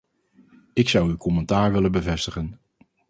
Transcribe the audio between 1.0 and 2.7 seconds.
uw commentaar willen bevestigen.